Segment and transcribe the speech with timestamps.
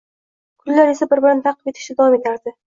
[0.63, 2.59] Kunlar esa bir-birini ta`qib etishda davom etardi